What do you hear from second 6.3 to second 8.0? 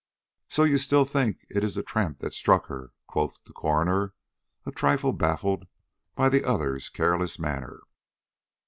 other's careless manner.